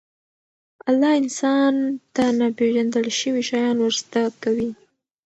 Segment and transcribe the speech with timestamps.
[0.89, 1.73] الله انسان
[2.15, 4.69] ته ناپېژندل شوي شیان ورزده کوي.